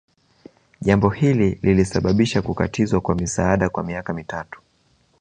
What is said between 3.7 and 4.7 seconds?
miaka mitatu